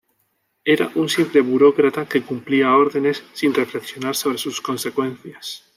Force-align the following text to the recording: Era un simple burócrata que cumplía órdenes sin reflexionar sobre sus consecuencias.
Era 0.65 0.89
un 0.95 1.09
simple 1.09 1.41
burócrata 1.41 2.07
que 2.07 2.23
cumplía 2.23 2.75
órdenes 2.75 3.23
sin 3.33 3.53
reflexionar 3.53 4.15
sobre 4.15 4.39
sus 4.39 4.59
consecuencias. 4.59 5.63